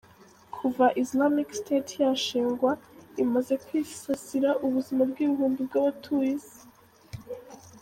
[0.55, 2.71] Kuva Islamic State yashingwa,
[3.23, 6.61] imaze kwisasira ubuzima bw’ibihumbi by’abatuye Isi.